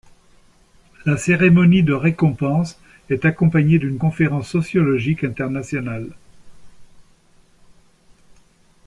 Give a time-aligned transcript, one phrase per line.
[1.05, 2.79] La cérémonie de récompense
[3.11, 6.07] est accompagnée d'une conférence sociologique internationale.